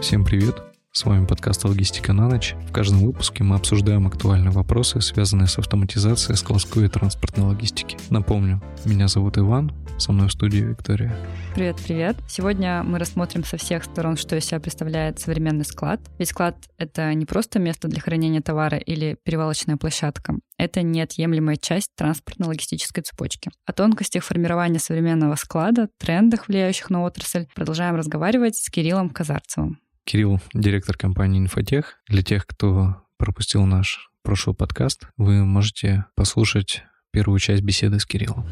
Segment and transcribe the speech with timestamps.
[0.00, 0.73] Всем привет!
[0.96, 2.54] С вами подкаст «Логистика на ночь».
[2.68, 7.96] В каждом выпуске мы обсуждаем актуальные вопросы, связанные с автоматизацией складской и транспортной логистики.
[8.10, 11.12] Напомню, меня зовут Иван, со мной в студии Виктория.
[11.56, 12.16] Привет, привет.
[12.28, 16.00] Сегодня мы рассмотрим со всех сторон, что из себя представляет современный склад.
[16.20, 20.36] Ведь склад— это не просто место для хранения товара или перевалочная площадка.
[20.58, 23.50] Это неотъемлемая часть транспортно-логистической цепочки.
[23.66, 29.80] О тонкостях формирования современного склада, трендах, влияющих на отрасль, продолжаем разговаривать с Кириллом Казарцевым.
[30.04, 31.98] Кирилл, директор компании «Инфотех».
[32.08, 38.46] Для тех, кто пропустил наш прошлый подкаст, вы можете послушать первую часть беседы с Кириллом.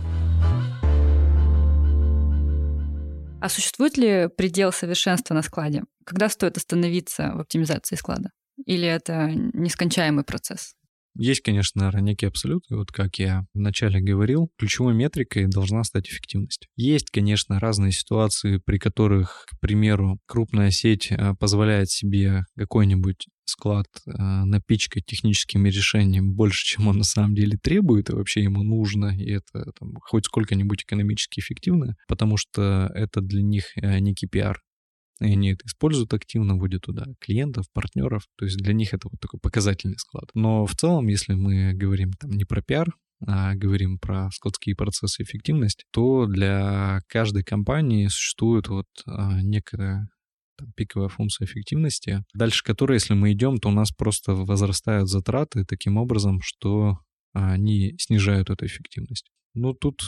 [3.42, 5.82] А существует ли предел совершенства на складе?
[6.06, 8.30] Когда стоит остановиться в оптимизации склада?
[8.64, 10.74] Или это нескончаемый процесс?
[11.14, 12.74] Есть, конечно, некие абсолюты.
[12.74, 16.68] Вот как я вначале говорил, ключевой метрикой должна стать эффективность.
[16.76, 23.86] Есть, конечно, разные ситуации, при которых, к примеру, крупная сеть э, позволяет себе какой-нибудь склад
[24.06, 29.14] э, напичкать техническими решениями больше, чем он на самом деле требует, и вообще ему нужно,
[29.16, 34.62] и это там, хоть сколько-нибудь экономически эффективно, потому что это для них э, некий пиар
[35.22, 39.20] и они это используют активно, вводят туда клиентов, партнеров, то есть для них это вот
[39.20, 40.30] такой показательный склад.
[40.34, 42.94] Но в целом, если мы говорим там не про пиар,
[43.26, 50.08] а говорим про складские процессы эффективность, то для каждой компании существует вот а, некая
[50.58, 55.64] там, пиковая функция эффективности, дальше которой, если мы идем, то у нас просто возрастают затраты
[55.64, 56.98] таким образом, что
[57.32, 59.30] они снижают эту эффективность.
[59.54, 60.02] Ну, тут,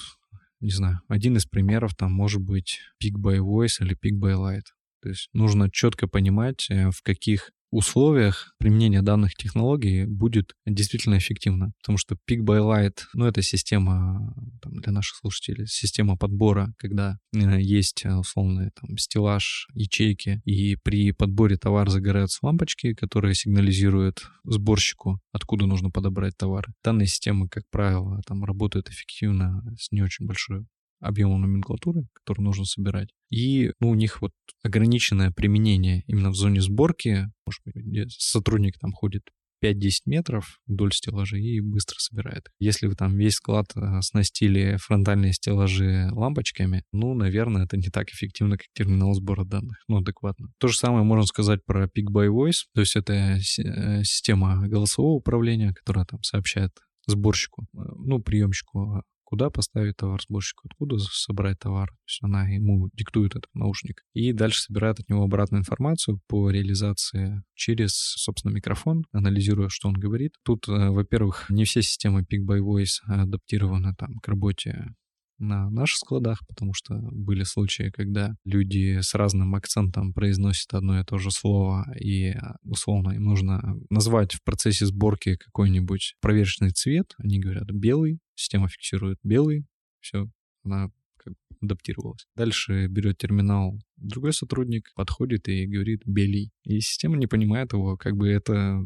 [0.61, 4.65] не знаю, один из примеров там может быть Peak by Voice или Peak by Light.
[5.05, 11.73] То есть нужно четко понимать, э, в каких условиях применение данных технологий будет действительно эффективно.
[11.83, 17.19] Потому что Pick by Light, ну, это система там, для наших слушателей, система подбора, когда
[17.35, 24.31] э, есть э, условный там стеллаж, ячейки, и при подборе товара загораются лампочки, которые сигнализируют
[24.45, 26.65] сборщику, откуда нужно подобрать товар.
[26.83, 30.65] Данные системы, как правило, там работают эффективно с не очень большой
[31.05, 33.11] объема номенклатуры, который нужно собирать.
[33.31, 34.33] И ну, у них вот
[34.63, 37.31] ограниченное применение именно в зоне сборки.
[37.47, 39.23] Может быть, где сотрудник там ходит
[39.65, 42.49] 5-10 метров вдоль стеллажа и быстро собирает.
[42.59, 48.11] Если вы там весь склад э, снастили фронтальные стеллажи лампочками, ну, наверное, это не так
[48.11, 50.49] эффективно, как терминал сбора данных, ну, адекватно.
[50.59, 55.15] То же самое можно сказать про Pick by Voice, то есть это э, система голосового
[55.15, 56.73] управления, которая там сообщает
[57.07, 59.03] сборщику, э, ну, приемщику
[59.35, 61.89] куда поставить товар сборщику, откуда собрать товар.
[61.89, 64.05] То есть она ему диктует этот наушник.
[64.13, 69.95] И дальше собирает от него обратную информацию по реализации через, собственно, микрофон, анализируя, что он
[69.95, 70.35] говорит.
[70.45, 74.95] Тут, э, во-первых, не все системы Pick by Voice адаптированы там к работе
[75.39, 81.05] на наших складах, потому что были случаи, когда люди с разным акцентом произносят одно и
[81.05, 87.15] то же слово, и а, условно им нужно назвать в процессе сборки какой-нибудь проверочный цвет.
[87.19, 89.67] Они говорят белый, система фиксирует белый,
[90.01, 90.29] все,
[90.65, 92.27] она как адаптировалась.
[92.37, 96.53] Дальше берет терминал другой сотрудник, подходит и говорит белый.
[96.65, 98.81] И система не понимает его, как бы это,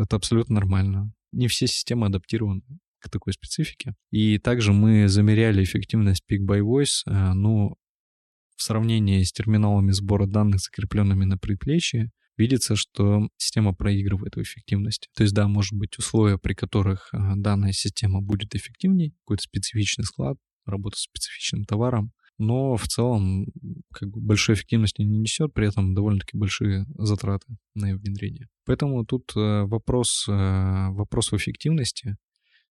[0.00, 1.12] это абсолютно нормально.
[1.32, 2.62] Не все системы адаптированы
[3.04, 3.94] к такой специфике.
[4.10, 7.76] И также мы замеряли эффективность Peak by Voice, э, ну,
[8.56, 15.08] в сравнении с терминалами сбора данных, закрепленными на предплечье, видится, что система проигрывает в эффективности.
[15.16, 20.04] То есть, да, может быть условия, при которых э, данная система будет эффективнее, какой-то специфичный
[20.04, 20.36] склад,
[20.66, 23.46] работа с специфичным товаром, но в целом
[23.92, 28.48] как бы большой эффективности не несет, при этом довольно-таки большие затраты на ее внедрение.
[28.64, 32.16] Поэтому тут э, вопрос, вопрос в эффективности,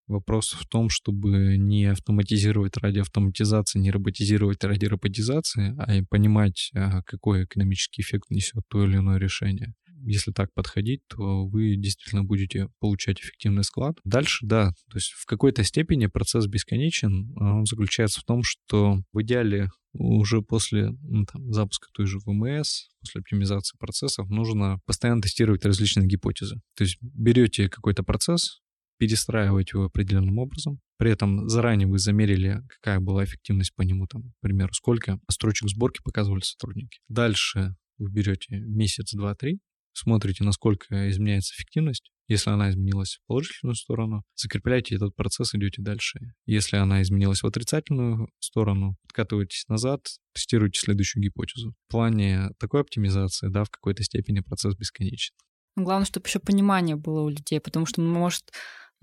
[0.07, 7.01] Вопрос в том, чтобы не автоматизировать ради автоматизации, не роботизировать ради роботизации, а понимать, а,
[7.03, 9.73] какой экономический эффект несет то или иное решение.
[10.05, 13.95] Если так подходить, то вы действительно будете получать эффективный склад.
[14.03, 17.33] Дальше, да, то есть в какой-то степени процесс бесконечен.
[17.39, 20.93] А он заключается в том, что в идеале уже после
[21.31, 26.55] там, запуска той же ВМС, после оптимизации процессов, нужно постоянно тестировать различные гипотезы.
[26.75, 28.62] То есть берете какой-то процесс,
[29.03, 30.79] перестраивать его определенным образом.
[30.97, 35.67] При этом заранее вы замерили, какая была эффективность по нему, там, к примеру, сколько строчек
[35.67, 36.99] сборки показывали сотрудники.
[37.09, 39.59] Дальше вы берете месяц, два, три,
[39.91, 42.11] смотрите, насколько изменяется эффективность.
[42.29, 46.19] Если она изменилась в положительную сторону, закрепляйте этот процесс, идете дальше.
[46.45, 49.99] Если она изменилась в отрицательную сторону, откатывайтесь назад,
[50.33, 51.73] тестируйте следующую гипотезу.
[51.89, 55.35] В плане такой оптимизации, да, в какой-то степени процесс бесконечен.
[55.75, 58.51] Главное, чтобы еще понимание было у людей, потому что, может,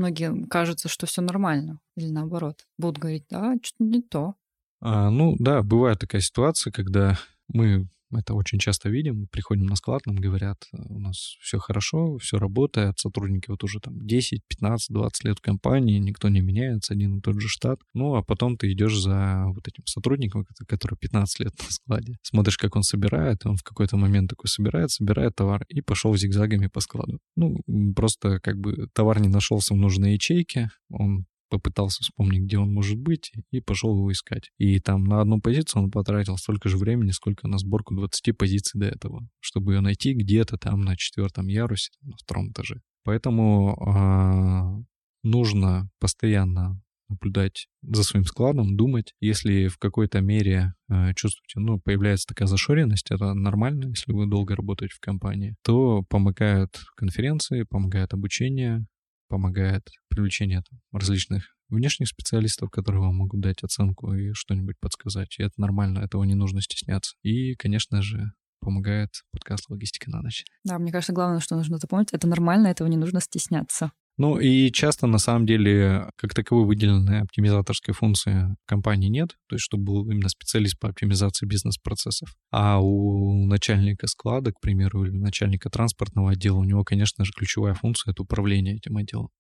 [0.01, 4.35] многие кажется, что все нормально, или наоборот, будут говорить, да, что-то не то.
[4.81, 7.19] А, ну да, бывает такая ситуация, когда
[7.49, 9.27] мы это очень часто видим.
[9.31, 14.07] Приходим на склад, нам говорят, у нас все хорошо, все работает, сотрудники вот уже там
[14.07, 17.81] 10, 15, 20 лет в компании, никто не меняется, один и тот же штат.
[17.95, 22.17] Ну, а потом ты идешь за вот этим сотрудником, который 15 лет на складе.
[22.23, 26.67] Смотришь, как он собирает, он в какой-то момент такой собирает, собирает товар и пошел зигзагами
[26.67, 27.19] по складу.
[27.37, 27.57] Ну,
[27.95, 32.99] просто как бы товар не нашелся в нужной ячейке, он попытался вспомнить, где он может
[32.99, 34.51] быть, и пошел его искать.
[34.59, 38.81] И там на одну позицию он потратил столько же времени, сколько на сборку 20 позиций
[38.81, 42.81] до этого, чтобы ее найти где-то там на четвертом ярусе, на втором этаже.
[43.05, 44.85] Поэтому э,
[45.23, 46.81] нужно постоянно
[47.11, 49.15] наблюдать за своим складом, думать.
[49.21, 54.55] Если в какой-то мере э, чувствуете, ну, появляется такая зашоренность, это нормально, если вы долго
[54.55, 58.87] работаете в компании, то помогают конференции, помогает обучение,
[59.31, 60.63] помогает привлечение
[60.93, 65.37] различных внешних специалистов, которые вам могут дать оценку и что-нибудь подсказать.
[65.39, 67.15] И это нормально, этого не нужно стесняться.
[67.23, 70.45] И, конечно же, помогает подкаст «Логистика на ночь».
[70.65, 73.93] Да, мне кажется, главное, что нужно запомнить, это нормально, этого не нужно стесняться.
[74.21, 79.55] Ну и часто, на самом деле, как таковой выделенной оптимизаторской функции в компании нет, то
[79.55, 82.29] есть чтобы был именно специалист по оптимизации бизнес-процессов.
[82.51, 87.73] А у начальника склада, к примеру, или начальника транспортного отдела, у него, конечно же, ключевая
[87.73, 89.31] функция— это управление этим отделом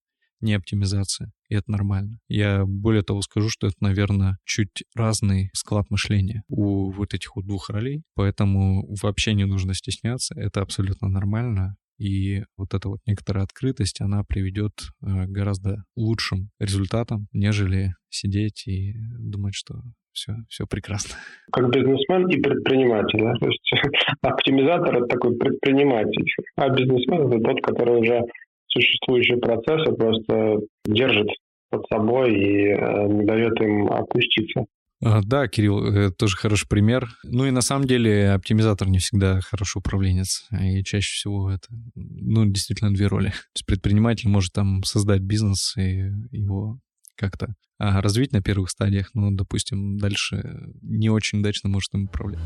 [0.41, 1.31] не оптимизация.
[1.51, 2.19] И это нормально.
[2.29, 7.47] Я более того скажу, что это, наверное, чуть разный склад мышления у вот этих вот
[7.47, 8.03] двух ролей.
[8.15, 10.35] Поэтому вообще не нужно стесняться.
[10.39, 11.77] Это абсолютно нормально.
[12.01, 18.67] И вот эта вот некоторая открытость, она приведет э, к гораздо лучшим результатам, нежели сидеть
[18.67, 19.75] и думать, что
[20.13, 21.17] все, все прекрасно.
[21.53, 23.19] Как бизнесмен и предприниматель.
[23.19, 23.35] Да?
[23.35, 23.71] То есть
[24.23, 26.25] оптимизатор— это такой предприниматель,
[26.57, 28.23] а бизнесмен— это тот, который уже
[28.69, 31.29] существующие процессы просто держит
[31.71, 34.65] под собой и э, не дает им опуститься.
[35.01, 37.09] Да, Кирилл, это тоже хороший пример.
[37.25, 40.47] Ну и на самом деле оптимизатор не всегда хороший управленец.
[40.61, 43.29] И чаще всего это, ну, действительно две роли.
[43.29, 46.79] То есть предприниматель может там создать бизнес и его
[47.17, 52.41] как-то а, развить на первых стадиях, но, допустим, дальше не очень удачно может им управлять.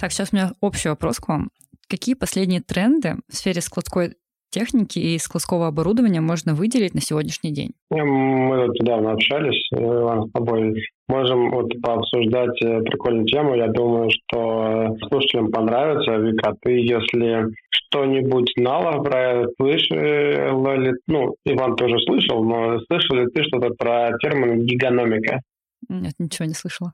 [0.00, 1.50] Так, сейчас у меня общий вопрос к вам.
[1.86, 4.14] Какие последние тренды в сфере складской
[4.50, 7.72] техники и складского оборудования можно выделить на сегодняшний день?
[7.90, 10.82] Мы вот недавно общались, э, Иван, с тобой.
[11.08, 13.54] Можем вот пообсуждать э, прикольную тему.
[13.54, 16.16] Я думаю, что слушателям понравится.
[16.16, 23.16] Вика, ты, если что-нибудь знала про это, слышала ли, ну, Иван тоже слышал, но слышал
[23.16, 25.40] ли ты что-то про термин гигономика?
[25.88, 26.92] Нет, ничего не слышала.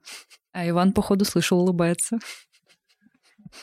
[0.53, 2.19] А Иван, походу, слышал, улыбается.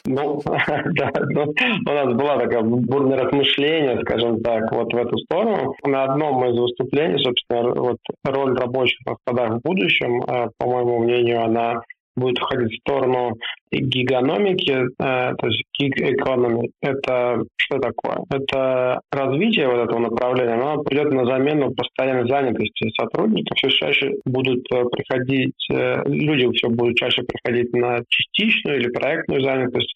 [0.05, 1.53] Ну, да, ну,
[1.85, 5.75] у нас была такая бурное размышление, скажем так, вот в эту сторону.
[5.85, 9.13] На одном из выступлений, собственно, вот роль рабочих на
[9.57, 11.81] в будущем, э, по моему мнению, она
[12.15, 13.37] будет уходить в сторону
[13.71, 16.69] гигономики, э, то есть gig economy.
[16.81, 18.17] Это что такое?
[18.29, 23.57] Это развитие вот этого направления, оно придет на замену постоянной занятости сотрудников.
[23.57, 29.41] Все чаще будут э, приходить, э, люди все будут чаще приходить на частичную или проектную
[29.41, 29.93] занятость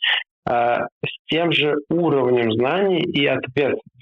[0.48, 3.95] с тем же уровнем знаний и ответственности.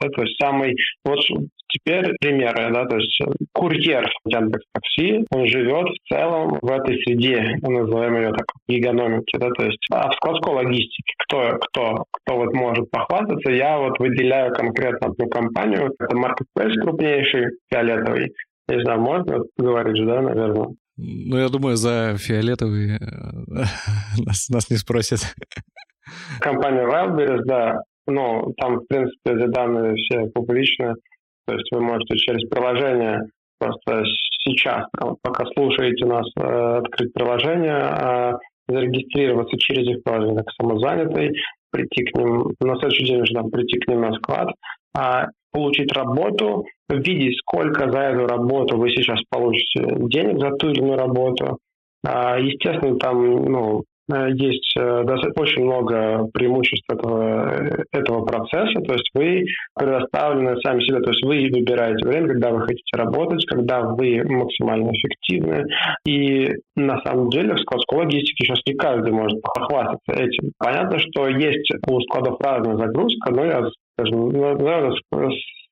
[0.00, 0.74] Да, то есть самый,
[1.04, 1.20] вот
[1.68, 3.18] Теперь примеры, да, то есть
[3.52, 9.36] курьер Яндекс Такси, он живет в целом в этой среде, мы называем ее так, гигономики,
[9.36, 13.98] да, то есть а в складской логистике кто, кто, кто вот может похвастаться, я вот
[13.98, 18.32] выделяю конкретно одну компанию, это Marketplace крупнейший, фиолетовый,
[18.68, 20.68] не знаю, можно говорить же, да, наверное?
[20.96, 22.98] Ну, я думаю, за фиолетовый э,
[24.24, 25.20] нас, нас не спросят.
[26.40, 30.94] Компания Wildberries, да, ну, там, в принципе, эти данные все публичные.
[31.46, 33.20] То есть вы можете через приложение
[33.58, 34.04] просто
[34.44, 34.84] сейчас,
[35.22, 41.32] пока слушаете нас, э, открыть приложение, а, зарегистрироваться через их приложение как самозанятый,
[41.70, 44.48] прийти к ним, на следующий день уже там прийти к ним на склад,
[44.96, 50.80] а, получить работу, видеть, сколько за эту работу вы сейчас получите денег за ту или
[50.80, 51.58] иную работу.
[52.04, 55.04] А, естественно, там ну, есть э,
[55.36, 58.80] очень много преимуществ этого, э, этого процесса.
[58.80, 59.44] То есть вы
[59.74, 64.90] предоставлены сами себе, то есть вы выбираете время, когда вы хотите работать, когда вы максимально
[64.92, 65.64] эффективны.
[66.04, 70.52] И на самом деле в складской логистике сейчас не каждый может похвастаться этим.
[70.58, 74.92] Понятно, что есть у складов разная загрузка, но я скажем, наверное,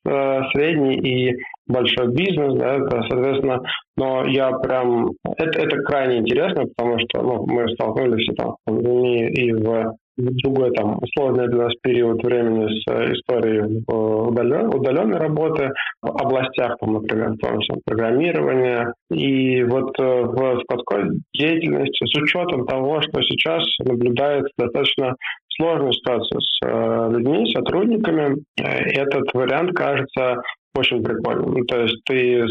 [0.04, 3.61] средний и большой бизнес, да, это, соответственно,
[3.96, 9.28] но я прям, это, это крайне интересно, потому что ну, мы столкнулись там, в пандемии
[9.30, 15.70] и в другой там сложный для нас период времени с э, историей удален, удаленной работы
[16.02, 18.92] в областях, там, например, в том числе программирования.
[19.11, 25.16] И вот э, в складской деятельности с учетом того, что сейчас наблюдается достаточно
[25.56, 30.42] сложная ситуация с э, людьми, сотрудниками, этот вариант кажется
[30.75, 31.54] очень прикольным.
[31.54, 32.44] Ну, то есть ты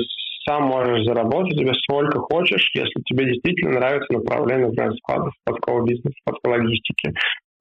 [0.47, 6.15] сам можешь заработать тебе сколько хочешь, если тебе действительно нравится направление, например, склада, складского бизнеса,
[6.21, 7.13] складской логистики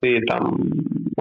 [0.02, 0.58] ты там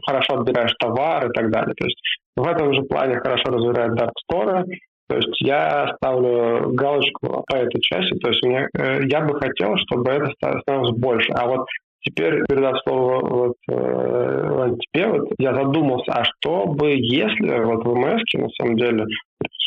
[0.06, 1.74] хорошо отбираешь товар и так далее.
[1.76, 1.98] То есть
[2.36, 4.66] в этом же плане хорошо Dark Store.
[5.08, 8.18] То есть я ставлю галочку по этой части.
[8.18, 10.32] То есть мне, э, я бы хотел, чтобы это
[10.64, 11.32] становилось больше.
[11.34, 11.68] А вот
[12.02, 17.96] теперь, передав слово вот, э, тебе, вот я задумался, а что бы, если вот в
[17.96, 19.06] МС, на самом деле,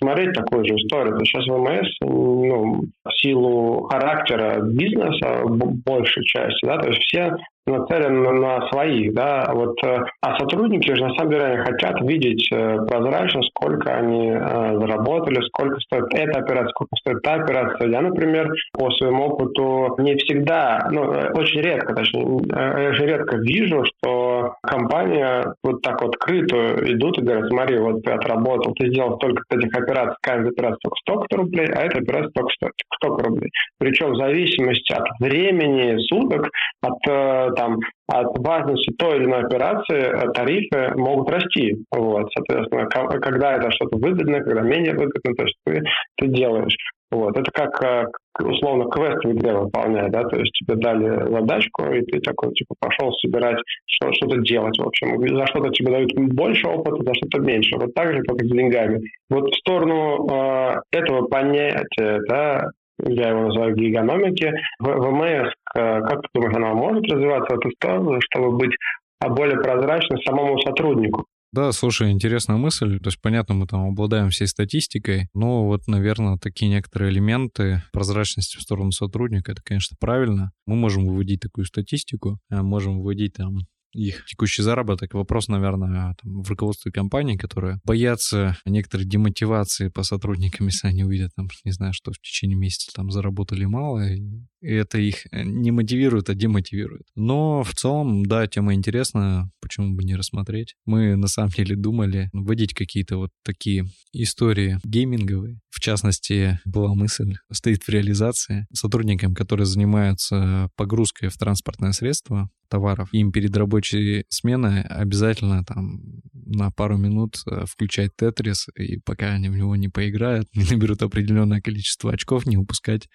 [0.02, 6.78] смотреть такую же историю, то сейчас ВМС, ну, в силу характера бизнеса, большей части, да,
[6.78, 11.64] то есть все нацелены на своих, да, вот, э, а сотрудники же на самом деле
[11.64, 17.34] хотят видеть э, прозрачно, сколько они э, заработали, сколько стоит эта операция, сколько стоит та
[17.34, 17.88] операция.
[17.88, 23.82] Я, например, по своему опыту не всегда, ну, э, очень редко, точнее, очень редко вижу,
[23.84, 29.16] что компания вот так вот открыто идут и говорят, смотри, вот ты отработал, ты сделал
[29.16, 32.50] столько этих операций, каждая операция только столько рублей, а эта операция только
[32.96, 33.50] столько рублей.
[33.78, 36.48] Причем в зависимости от времени суток,
[36.82, 41.74] от там от важности той или иной операции э, тарифы могут расти.
[41.90, 45.82] Вот, соответственно, когда это что-то выгодно, когда менее выгодно, то есть ты,
[46.16, 46.76] ты делаешь.
[47.14, 47.38] Вот.
[47.38, 48.06] Это как э,
[48.42, 52.74] условно квест в игре выполнять, да, то есть тебе дали задачку, и ты такой, типа,
[52.80, 55.20] пошел собирать, что, что-то делать, в общем.
[55.20, 57.76] За что-то тебе дают больше опыта, за что-то меньше.
[57.78, 59.00] Вот так же, как и с деньгами.
[59.30, 66.56] Вот в сторону э, этого понятия, да, я его называю гигономики, ВМС, как ты думаешь,
[66.56, 68.72] она может развиваться в эту сторону, чтобы быть
[69.20, 71.26] более прозрачной самому сотруднику?
[71.54, 72.98] Да, слушай, интересная мысль.
[72.98, 78.56] То есть, понятно, мы там обладаем всей статистикой, но вот, наверное, такие некоторые элементы прозрачности
[78.56, 80.50] в сторону сотрудника, это, конечно, правильно.
[80.66, 83.58] Мы можем выводить такую статистику, э, можем выводить там
[83.92, 85.14] их текущий заработок.
[85.14, 91.30] Вопрос, наверное, там, в руководстве компании, которые боятся некоторой демотивации по сотрудникам, если они увидят,
[91.36, 94.22] там, не знаю, что в течение месяца там заработали мало, и
[94.64, 97.02] это их э, не мотивирует, а демотивирует.
[97.14, 100.74] Но в целом, да, тема интересная, почему бы не рассмотреть.
[100.84, 105.60] Мы на самом деле думали вводить какие-то вот такие истории гейминговые.
[105.70, 113.08] В частности, была мысль, стоит в реализации сотрудникам, которые занимаются погрузкой в транспортное средство, товаров.
[113.12, 116.00] Им перед рабочей сменой обязательно там
[116.32, 121.02] на пару минут э, включать Тетрис, и пока они в него не поиграют, не наберут
[121.02, 123.08] определенное количество очков, не упускать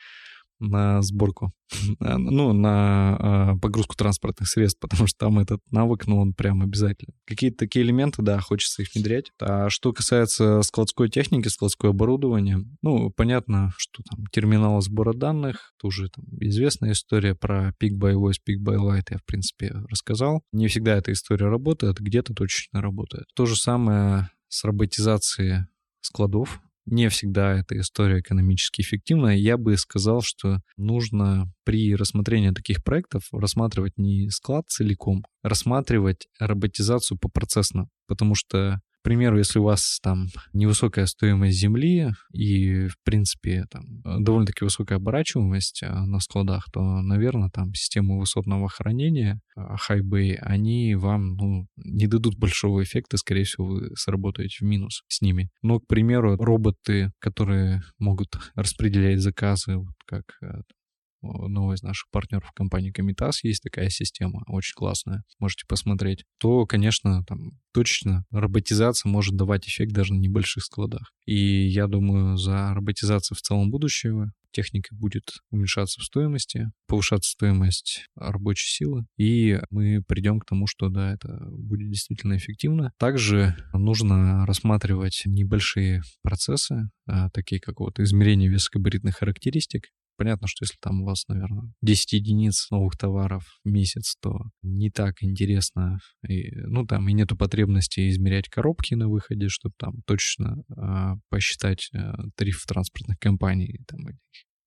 [0.59, 1.51] на сборку,
[1.99, 7.13] ну, на а, погрузку транспортных средств, потому что там этот навык, ну, он прям обязательно.
[7.25, 9.31] Какие-то такие элементы, да, хочется их внедрять.
[9.39, 16.09] А что касается складской техники, складского оборудования, ну, понятно, что там терминалы сбора данных, тоже
[16.09, 20.43] там известная история про Peak by Voice, Peak by Light я, в принципе, рассказал.
[20.51, 23.25] Не всегда эта история работает, где-то точно работает.
[23.35, 25.65] То же самое с роботизацией
[26.01, 29.37] складов, не всегда эта история экономически эффективна.
[29.37, 37.17] Я бы сказал, что нужно при рассмотрении таких проектов рассматривать не склад целиком, рассматривать роботизацию
[37.17, 42.97] по процессно, потому что к примеру, если у вас там невысокая стоимость земли и, в
[43.03, 49.61] принципе, там довольно-таки высокая оборачиваемость э, на складах, то, наверное, там системы высотного хранения, э,
[49.89, 55.21] High они вам ну, не дадут большого эффекта, скорее всего, вы сработаете в минус с
[55.21, 55.49] ними.
[55.61, 60.61] Но, к примеру, роботы, которые могут распределять заказы, вот как э,
[61.21, 67.23] одного из наших партнеров компании Комитас есть такая система, очень классная, можете посмотреть, то, конечно,
[67.25, 71.13] там точечно роботизация может давать эффект даже на небольших складах.
[71.25, 78.05] И я думаю, за роботизацию в целом будущего техника будет уменьшаться в стоимости, повышаться стоимость
[78.15, 82.91] рабочей силы, и мы придем к тому, что да, это будет действительно эффективно.
[82.97, 90.75] Также нужно рассматривать небольшие процессы, а, такие как вот измерение весогабаритных характеристик, Понятно, что если
[90.81, 95.99] там у вас, наверное, 10 единиц новых товаров в месяц, то не так интересно.
[96.27, 101.89] И, ну, там и нету потребности измерять коробки на выходе, чтобы там точно э, посчитать
[101.93, 104.01] э, тариф транспортных компаний, там,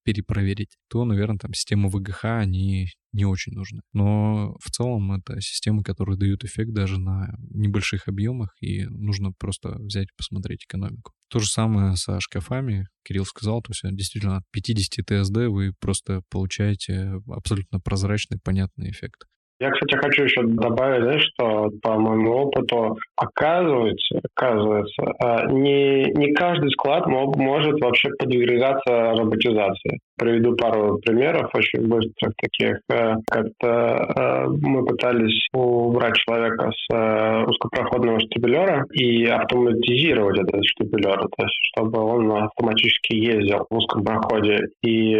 [0.05, 3.83] перепроверить, то, наверное, там системы ВГХ, они не очень нужны.
[3.93, 9.77] Но в целом это системы, которые дают эффект даже на небольших объемах, и нужно просто
[9.79, 11.13] взять и посмотреть экономику.
[11.29, 12.89] То же самое со шкафами.
[13.05, 19.27] Кирилл сказал, то есть действительно от 50 TSD вы просто получаете абсолютно прозрачный, понятный эффект.
[19.63, 26.33] Я, кстати, хочу еще добавить, знаешь, что по моему опыту оказывается, оказывается, а, не, не
[26.33, 30.01] каждый склад мог, может вообще подвергаться роботизации.
[30.19, 32.79] Приведу пару примеров очень быстрых таких.
[32.91, 41.19] Э, как-то э, мы пытались убрать человека с э, узкопроходного штабелера и автоматизировать этот штабелер,
[41.19, 44.61] то есть чтобы он автоматически ездил в узком проходе.
[44.83, 45.15] И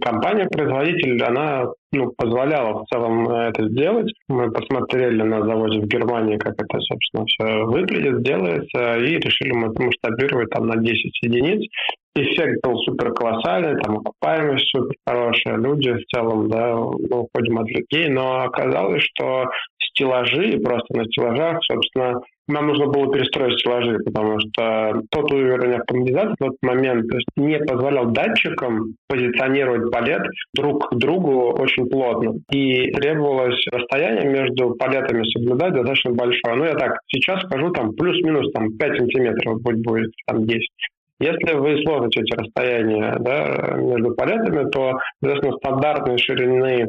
[0.00, 4.12] компания-производитель, она ну, позволяла в целом это сделать.
[4.28, 9.72] Мы посмотрели на заводе в Германии, как это, собственно, все выглядит, делается, и решили мы
[9.72, 11.68] масштабировать там на 10 единиц
[12.14, 17.68] эффект был супер колоссальный, там окупаемость супер хорошая, люди в целом, да, мы уходим от
[17.68, 19.46] людей, но оказалось, что
[19.78, 26.34] стеллажи, просто на стеллажах, собственно, нам нужно было перестроить стеллажи, потому что тот уровень автоматизации
[26.34, 27.06] в тот момент
[27.36, 30.22] не позволял датчикам позиционировать палет
[30.54, 32.34] друг к другу очень плотно.
[32.50, 36.56] И требовалось расстояние между палетами соблюдать достаточно большое.
[36.56, 40.68] Ну, я так сейчас скажу, там плюс-минус там 5 сантиметров будет, будет там 10.
[41.20, 46.86] Если вы сложите эти расстояния да, между палетами, то, соответственно, стандартной ширины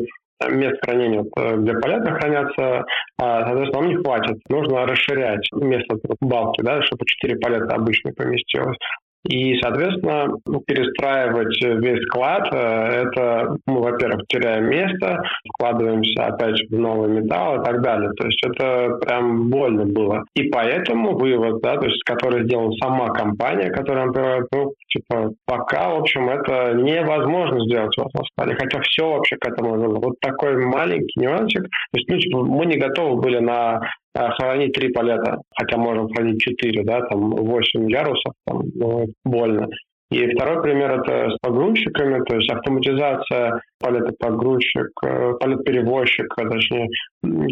[0.50, 2.86] мест хранения, э, где палеты хранятся,
[3.20, 4.38] а, соответственно, вам не хватит.
[4.50, 8.78] Нужно расширять место балки, да, чтобы 4 палета обычно поместилось.
[9.28, 16.78] И, соответственно, ну, перестраивать весь склад, э, это мы, во-первых, теряем место, вкладываемся опять в
[16.78, 18.12] новый металл и так далее.
[18.18, 20.24] То есть это прям больно было.
[20.36, 25.90] И поэтому вывод, да, то есть, который сделала сама компания, которая, например, ну, типа, пока,
[25.90, 30.00] в общем, это невозможно сделать в складе, хотя все вообще к этому было.
[30.00, 31.64] Вот такой маленький нюансик.
[31.64, 33.82] То есть, ну, типа, мы не готовы были на
[34.16, 39.68] Хранить три полета, хотя можем хранить четыре, да, там восемь ярусов, там, ну, больно.
[40.14, 46.88] И второй пример это с погрузчиками, то есть автоматизация полета-погрузчик, э, полет-перевозчик, точнее,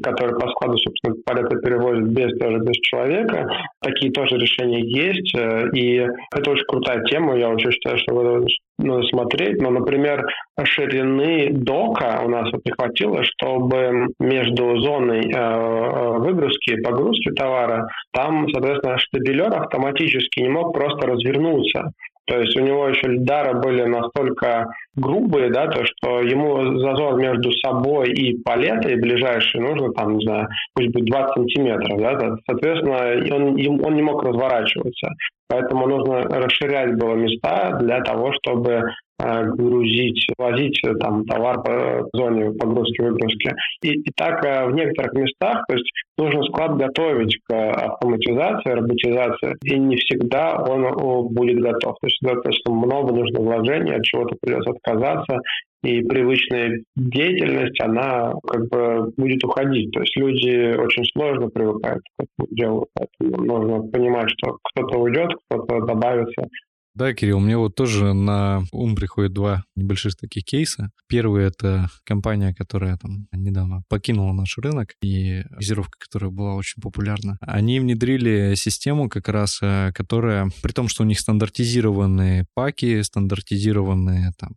[0.03, 3.50] который по складу, собственно, полеты перевозит без, даже без человека.
[3.82, 9.03] Такие тоже решения есть, э, и это очень крутая тема, я вообще считаю, что надо
[9.10, 9.60] смотреть.
[9.60, 10.24] Но, например,
[10.63, 17.88] ширины дока у нас вот не хватило, чтобы между зоной э, выгрузки и погрузки товара
[18.13, 21.91] там, соответственно, штабелер автоматически не мог просто развернуться.
[22.32, 27.52] То есть у него еще лидары были настолько грубые, да, то, что ему зазор между
[27.52, 33.86] собой и палетой ближайшей нужно, там, не знаю, пусть будет 20 сантиметров, да, соответственно, он,
[33.86, 35.10] он не мог разворачиваться.
[35.50, 38.86] Поэтому нужно расширять было места для того, чтобы
[39.21, 43.51] грузить, возить э, там товар по зоне погрузки-выгрузки.
[43.84, 49.55] И, и так э, в некоторых местах, то есть нужно склад готовить к автоматизации, роботизации,
[49.63, 51.95] и не всегда он будет готов.
[52.01, 55.39] То есть достаточно много нужно вложений, от чего-то придется отказаться,
[55.84, 59.91] и привычная деятельность, она как бы будет уходить.
[59.91, 65.31] То есть люди очень сложно привыкают к этому делу, поэтому нужно понимать, что кто-то уйдет,
[65.49, 66.47] кто-то добавится,
[66.93, 70.91] да, Кирилл, мне вот тоже на ум приходят два небольших таких кейса.
[71.08, 77.38] Первый— это компания, которая там недавно покинула наш рынок, и газировка, которая была очень популярна.
[77.39, 84.34] Они внедрили систему как раз, э, которая, при том, что у них стандартизированные паки, стандартизированные
[84.38, 84.56] там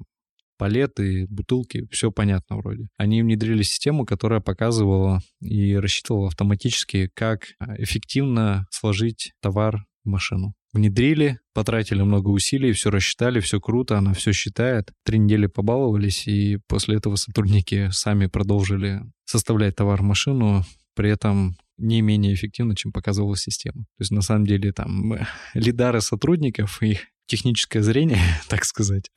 [0.59, 2.89] палеты, бутылки, все понятно вроде.
[2.97, 10.55] Они внедрили систему, которая показывала и рассчитывала автоматически, как э, эффективно сложить товар в машину
[10.75, 14.93] внедрили, потратили много усилий, все рассчитали, все круто, она все считает.
[15.05, 21.57] Три недели побаловались, и после этого сотрудники сами продолжили составлять товар в машину, при этом
[21.79, 23.85] не менее эффективно, чем показывала система.
[23.97, 25.15] То есть, на самом деле, там
[25.55, 29.11] лидары сотрудников, их техническое зрение, так сказать,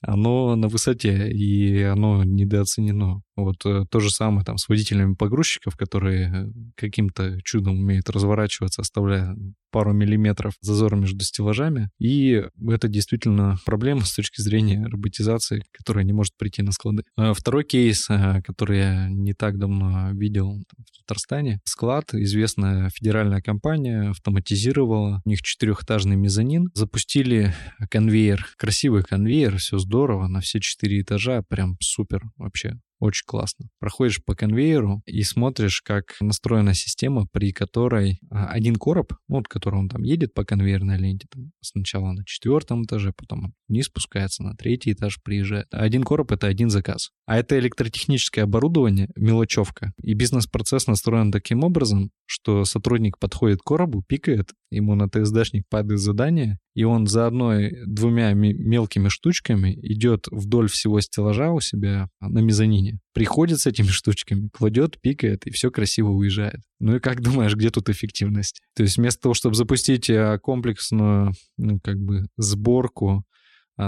[0.00, 3.22] оно на высоте, и оно недооценено.
[3.36, 8.80] Вот э, то же самое там с водителями погрузчиков, которые э, каким-то чудом умеют разворачиваться,
[8.80, 9.36] оставляя
[9.70, 11.90] пару миллиметров зазора между стеллажами.
[11.98, 17.02] И это действительно проблема с точки зрения роботизации, которая не может прийти на склады.
[17.16, 21.60] А второй кейс, э, который я не так давно видел в Татарстане.
[21.64, 25.20] Склад, известная федеральная компания, автоматизировала.
[25.26, 26.70] У них четырехэтажный мезонин.
[26.72, 27.54] Запустили
[27.90, 32.78] конвейер, красивый конвейер, все здорово, на все четыре этажа, прям супер вообще.
[32.98, 33.68] Очень классно.
[33.78, 39.48] Проходишь по конвейеру и смотришь, как настроена система, при которой а, один короб, ну, вот,
[39.48, 44.42] который он там едет по конвейерной ленте, там, сначала на четвертом этаже, потом вниз спускается,
[44.42, 45.66] на третий этаж приезжает.
[45.70, 47.10] Один короб— это один заказ.
[47.26, 49.92] А это электротехническое оборудование, мелочевка.
[50.02, 56.00] И бизнес-процесс настроен таким образом, что сотрудник подходит к коробу, пикает, ему на ТСДшник падает
[56.00, 62.98] задание, и он за одной-двумя мелкими штучками идет вдоль всего стеллажа у себя на мезонине,
[63.14, 66.60] приходит с этими штучками, кладет, пикает, и все красиво уезжает.
[66.80, 68.60] Ну и как думаешь, где тут эффективность?
[68.74, 73.24] То есть вместо того, чтобы запустить э, комплексную, ну, как бы, сборку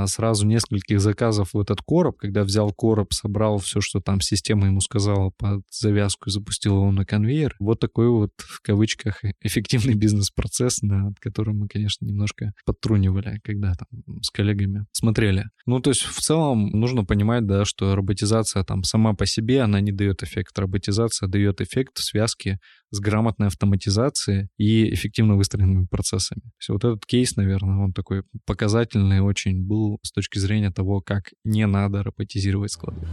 [0.06, 4.80] сразу нескольких заказов в этот короб, когда взял короб, собрал все, что там система ему
[4.80, 7.54] сказала под завязку и запустил его на конвейер.
[7.58, 14.22] Вот такой вот, в кавычках, эффективный бизнес-процесс, над которым мы, конечно, немножко подтрунивали, когда там
[14.22, 15.44] с коллегами смотрели.
[15.66, 19.80] Ну, то есть в целом нужно понимать, да, что роботизация там сама по себе, она
[19.80, 20.58] не дает эффект.
[20.58, 22.58] Роботизация дает эффект в связке
[22.90, 26.42] с грамотной автоматизацией и эффективно выстроенными процессами.
[26.58, 31.32] Есть вот этот кейс, наверное, он такой показательный очень был с точки зрения того, как
[31.44, 33.06] не надо роботизировать склады.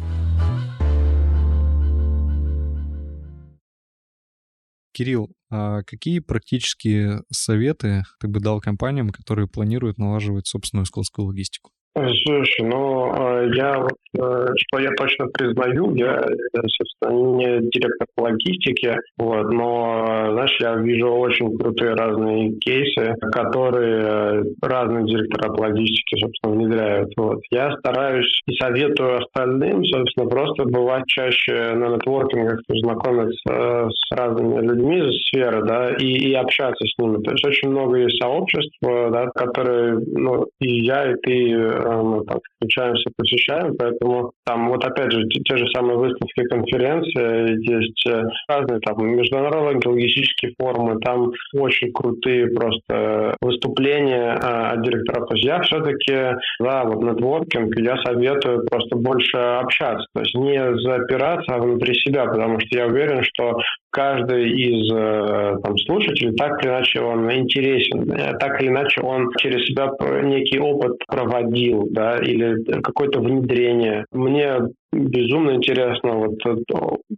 [4.94, 11.75] Кирилл, а какие практические советы ты бы дал компаниям, которые планируют налаживать собственную складскую логистику?
[11.98, 16.22] Слушай, ну, а, я вот, э, что я точно признаю, я,
[16.54, 24.44] собственно, не директор по логистике, вот, но, знаешь, я вижу очень крутые разные кейсы, которые
[24.62, 27.14] разные директора по логистике, собственно, внедряют.
[27.16, 27.40] Вот.
[27.50, 34.98] Я стараюсь и советую остальным, собственно, просто бывать чаще на нетворкингах, знакомиться с разными людьми
[34.98, 37.24] из сферы, да, и, и общаться с ними.
[37.24, 42.40] То есть очень много есть сообществ, да, которые, ну, и я, и ты мы там
[42.54, 48.24] встречаемся, посещаем, поэтому там вот опять же те, те же самые выставки, конференции, есть э,
[48.48, 55.30] разные там международные логистические форумы, там очень крутые просто выступления а, от директоров.
[55.30, 60.60] То есть я все-таки за вот нетворкинг, я советую просто больше общаться, то есть не
[60.82, 63.58] запираться внутри себя, потому что я уверен, что
[63.96, 69.32] каждый из э, там, слушателей так или иначе он интересен, э, так или иначе он
[69.38, 69.90] через себя
[70.22, 74.06] некий опыт проводил, да, или какое-то внедрение.
[74.12, 74.58] Мне
[74.92, 76.36] безумно интересно вот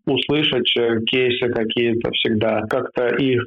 [0.05, 3.43] услышать э, кейсы какие-то всегда, как-то их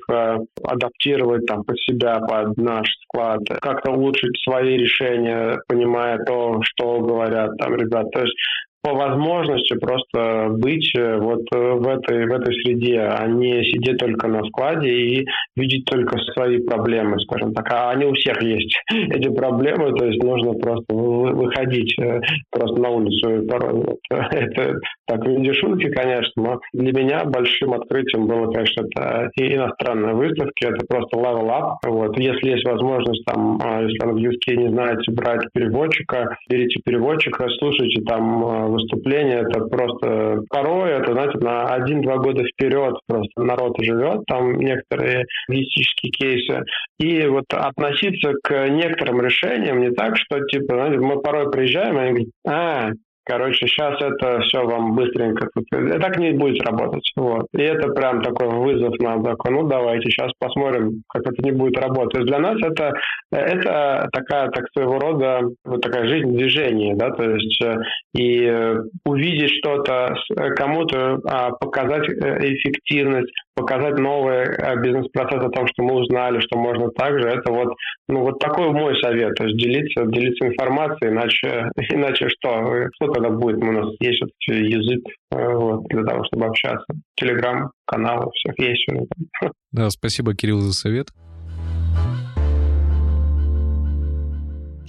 [0.64, 7.56] адаптировать там под себя, под наш склад, как-то улучшить свои решения, понимая то, что говорят
[7.58, 8.08] там ребята.
[8.12, 8.36] То есть
[8.82, 13.98] по возможности просто быть э, вот э, в этой, в этой среде, а не сидеть
[13.98, 17.70] только на складе и видеть только свои проблемы, скажем так.
[17.72, 22.88] А они у всех есть, эти проблемы, то есть нужно просто выходить э, просто на
[22.90, 23.28] улицу.
[24.10, 30.14] Это так, в шутки, конечно, но для меня большим открытием было, конечно, это и иностранные
[30.14, 31.76] выставки, это просто level up.
[31.84, 32.16] Вот.
[32.18, 38.69] Если есть возможность, там, а, если английский не знаете, брать переводчика, берите переводчика, слушайте там
[38.70, 45.26] выступления, это просто порой, это, знаете, на один-два года вперед просто народ живет, там некоторые
[45.48, 46.64] логистические кейсы.
[46.98, 52.00] И вот относиться к некоторым решениям не так, что, типа, знаете, мы порой приезжаем, и
[52.00, 52.90] они говорят, а,
[53.24, 55.48] Короче, сейчас это все вам быстренько.
[55.70, 57.04] Так не будет работать.
[57.16, 57.46] Вот.
[57.56, 61.78] И это прям такой вызов нам такой, ну давайте сейчас посмотрим, как это не будет
[61.78, 62.12] работать.
[62.12, 62.92] То есть для нас это,
[63.30, 67.76] это такая, так своего рода, вот такая жизнь движения, да, то есть э,
[68.16, 74.46] и увидеть что-то, э, кому-то а, показать э, эффективность, показать новый
[74.82, 77.74] бизнес-процесс о том, что мы узнали, что можно так же, это вот,
[78.08, 82.88] ну вот такой мой совет, то есть делиться, делиться информацией, иначе, иначе что?
[82.94, 86.86] Что когда будет, у нас есть язык э, вот, для того, чтобы общаться.
[87.16, 88.86] Телеграм-канал у всех есть.
[89.72, 91.10] Да, спасибо, Кирилл, за совет.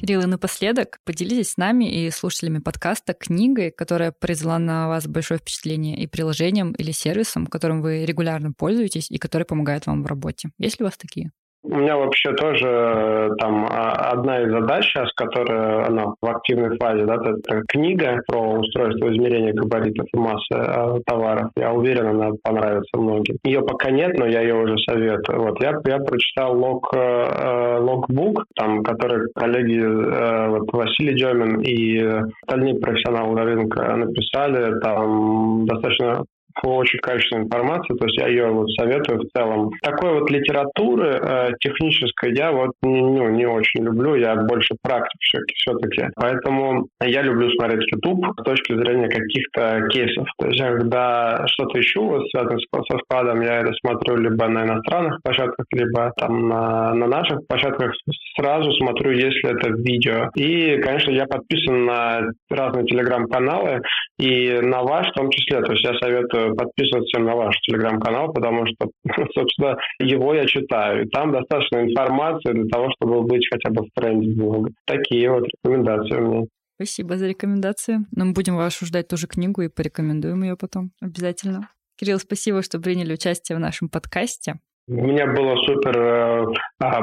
[0.02, 5.40] Кирилл, и напоследок поделитесь с нами и слушателями подкаста книгой, которая произвела на вас большое
[5.40, 10.50] впечатление, и приложением или сервисом, которым вы регулярно пользуетесь и который помогает вам в работе.
[10.58, 11.32] Есть ли у вас такие?
[11.64, 16.76] У меня вообще тоже э, там а, одна из задач сейчас, которая она в активной
[16.78, 21.52] фазе, да, это книга про устройство измерения габаритов и массы э, товаров.
[21.56, 23.38] Я уверен, она понравится многим.
[23.44, 25.44] Ее пока нет, но я ее уже советую.
[25.44, 32.00] Вот я, я прочитал лог, э, логбук, там, который коллеги вот, Василий Демин и
[32.42, 34.80] остальные профессионалы рынка написали.
[34.80, 36.24] Там достаточно
[36.64, 39.72] очень качественная информация, то есть я ее вот советую в целом.
[39.82, 45.20] Такой вот литературы э, технической я вот ну, не очень люблю, я больше практик
[45.54, 46.08] все-таки.
[46.16, 50.28] Поэтому я люблю смотреть YouTube с точки зрения каких-то кейсов.
[50.38, 54.64] То есть я когда что-то ищу, вот, связанное со складом, я это смотрю либо на
[54.64, 57.94] иностранных площадках, либо там на, на наших площадках.
[58.38, 60.30] Сразу смотрю, если это видео.
[60.36, 63.82] И, конечно, я подписан на разные телеграм-каналы,
[64.20, 65.62] и на ваш в том числе.
[65.62, 68.90] То есть я советую подписываться на ваш телеграм-канал, потому что,
[69.34, 71.06] собственно, его я читаю.
[71.06, 74.72] И там достаточно информации для того, чтобы быть хотя бы в тренде немного.
[74.86, 76.44] Такие вот рекомендации у меня.
[76.76, 78.06] Спасибо за рекомендацию.
[78.16, 81.70] Но мы будем вашу ждать тоже книгу и порекомендуем ее потом обязательно.
[81.98, 84.56] Кирилл, спасибо, что приняли участие в нашем подкасте.
[84.88, 86.46] Мне было супер э,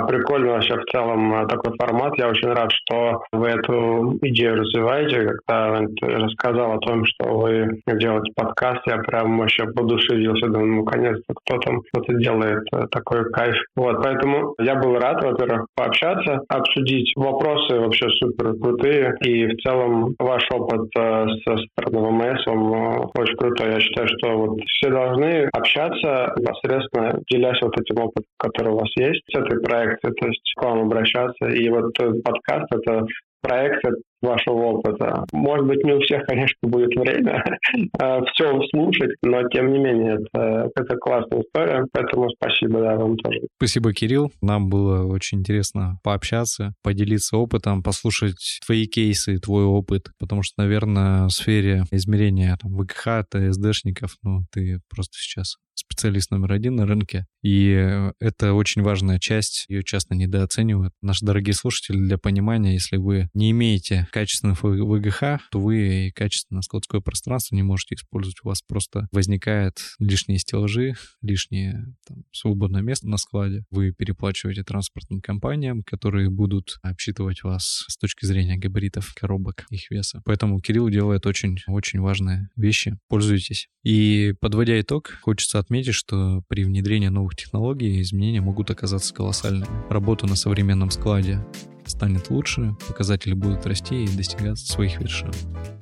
[0.08, 2.12] прикольно вообще в целом э, такой формат.
[2.18, 5.28] Я очень рад, что вы эту идею развиваете.
[5.46, 10.48] Когда ты рассказал о том, что вы делаете подкаст, я прям вообще подушевился.
[10.48, 13.54] Думаю, ну, наконец-то кто там кто-то делает э, такой кайф.
[13.76, 19.14] Вот, поэтому я был рад, во-первых, пообщаться, обсудить вопросы вообще супер крутые.
[19.22, 23.72] И в целом ваш опыт со стороны ВМС, он очень крутой.
[23.72, 28.90] Я считаю, что вот все должны общаться непосредственно, делясь вот этим опытом, который у вас
[28.96, 31.46] есть, с этой проекцией, то есть к вам обращаться.
[31.46, 31.92] И вот
[32.24, 33.07] подкаст— это
[33.40, 35.24] проекция вашего опыта.
[35.33, 37.44] Может быть, не у всех, конечно, будет время
[38.00, 43.16] а, все слушать, но тем не менее, это, это классная история, поэтому спасибо да, вам
[43.16, 43.40] тоже.
[43.57, 44.33] Спасибо, Кирилл.
[44.42, 51.26] Нам было очень интересно пообщаться, поделиться опытом, послушать твои кейсы, твой опыт, потому что, наверное,
[51.26, 57.26] в сфере измерения там, ВКХ, ТСДшников, ну, ты просто сейчас специалист номер один на рынке.
[57.42, 60.92] И э, это очень важная часть, ее часто недооценивают.
[61.02, 66.62] Наши дорогие слушатели, для понимания, если вы не имеете качественных ВГХ, то вы и качественное
[66.62, 68.38] складское пространство не можете использовать.
[68.42, 73.64] У вас просто возникает лишние стеллажи, лишнее там, свободное место на складе.
[73.70, 80.22] Вы переплачиваете транспортным компаниям, которые будут обсчитывать вас с точки зрения габаритов коробок, их веса.
[80.24, 82.98] Поэтому Кирилл делает очень-очень важные вещи.
[83.08, 83.68] Пользуйтесь.
[83.84, 89.68] И подводя итог, хочется отметить, что при внедрении новых технологий изменения могут оказаться колоссальными.
[89.90, 91.44] Работа на современном складе
[91.85, 95.31] станет лучше, показатели будут расти и достигать своих вершин.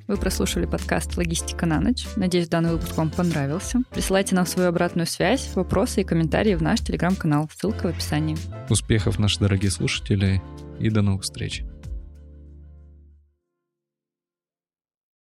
[0.09, 2.05] Вы прослушали подкаст «Логистика на ночь».
[2.17, 3.79] Надеюсь, данный выпуск вам понравился.
[3.91, 7.49] Присылайте нам свою обратную связь, вопросы и комментарии в наш телеграм-канал.
[7.55, 8.37] Ссылка в описании.
[8.69, 10.41] Успехов, наши дорогие слушатели,
[10.79, 11.63] и до новых встреч.